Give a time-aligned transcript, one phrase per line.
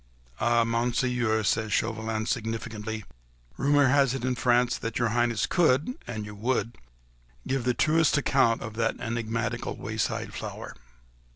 [0.39, 3.05] "Ah, Monseigneur," said Chauvelin, significantly,
[3.55, 8.73] "rumour has it in France that your Highness could—an you would—give the truest account of
[8.77, 10.73] that enigmatical wayside flower."